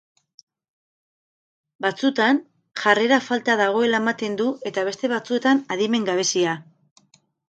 [1.85, 2.39] Batzutan
[2.83, 6.57] jarrera falta dagoela ematen du eta beste batzuetan adimen gabezia.